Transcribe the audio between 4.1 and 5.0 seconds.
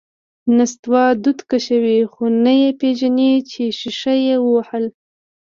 یې ووهله…